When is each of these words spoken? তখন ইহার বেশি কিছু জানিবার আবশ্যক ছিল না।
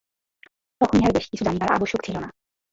তখন 0.81 0.95
ইহার 0.99 1.13
বেশি 1.13 1.27
কিছু 1.31 1.43
জানিবার 1.43 1.69
আবশ্যক 1.71 1.99
ছিল 2.03 2.15
না। 2.17 2.29